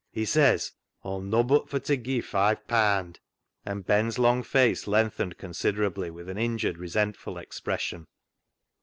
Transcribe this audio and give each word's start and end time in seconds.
*' 0.07 0.11
He 0.19 0.25
says 0.25 0.71
Aw'm 1.05 1.29
nobbut 1.29 1.69
fur 1.69 1.77
t' 1.77 1.95
gie 1.95 2.21
five 2.21 2.65
paand!" 2.67 3.17
And 3.67 3.85
Ben's 3.85 4.17
long 4.17 4.41
face 4.41 4.87
lengthened 4.87 5.37
considerably 5.37 6.09
with 6.09 6.27
an 6.27 6.39
injured, 6.39 6.79
resentful 6.79 7.37
expression. 7.37 8.07